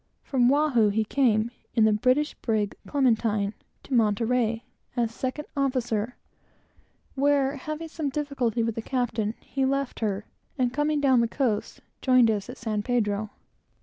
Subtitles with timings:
[0.23, 3.53] From Oahu, he came, in the British brig Clementine,
[3.83, 4.63] to Monterey,
[4.97, 6.15] as second officer,
[7.13, 10.25] where, having some difficulty with the captain, he left her,
[10.57, 13.29] and coming down the coast, joined us at San Pedro.